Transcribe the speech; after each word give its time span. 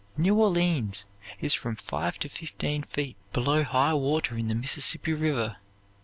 New 0.17 0.33
Orleans 0.33 1.05
is 1.41 1.53
from 1.53 1.75
five 1.75 2.17
to 2.21 2.27
fifteen 2.27 2.81
feet 2.81 3.15
below 3.33 3.63
high 3.63 3.93
water 3.93 4.35
in 4.35 4.47
the 4.47 4.55
Mississippi 4.55 5.13
River. 5.13 5.57